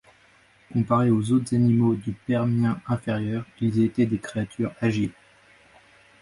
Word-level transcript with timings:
Comparés 0.73 1.11
aux 1.11 1.31
autres 1.31 1.53
animaux 1.53 1.93
du 1.93 2.13
Permien 2.13 2.81
inférieur, 2.87 3.45
ils 3.59 3.83
étaient 3.83 4.07
des 4.07 4.17
créatures 4.17 4.73
agiles. 4.81 5.11